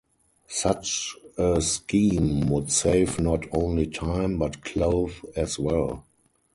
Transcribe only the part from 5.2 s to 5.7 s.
as